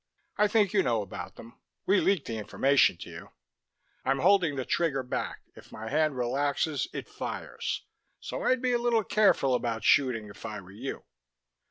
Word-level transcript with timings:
"I 0.35 0.47
think 0.47 0.73
you 0.73 0.81
know 0.81 1.03
about 1.03 1.35
them. 1.35 1.59
We 1.85 2.01
leaked 2.01 2.25
the 2.25 2.39
information 2.39 2.97
to 3.01 3.09
you. 3.11 3.29
I'm 4.03 4.17
holding 4.17 4.55
the 4.55 4.65
trigger 4.65 5.03
back; 5.03 5.41
if 5.55 5.71
my 5.71 5.89
hand 5.91 6.17
relaxes, 6.17 6.87
it 6.91 7.07
fires, 7.07 7.85
so 8.19 8.41
I'd 8.41 8.63
be 8.63 8.71
a 8.71 8.79
little 8.79 9.03
careful 9.03 9.53
about 9.53 9.83
shooting, 9.83 10.27
if 10.27 10.43
I 10.43 10.59
were 10.59 10.71
you." 10.71 11.03